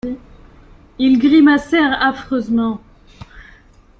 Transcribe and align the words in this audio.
Ils 0.97 1.19
grimacèrent 1.19 1.93
affreusement. 2.03 2.81